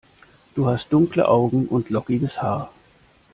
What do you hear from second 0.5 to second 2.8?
Du hast dunkle Augen und lockiges Haar.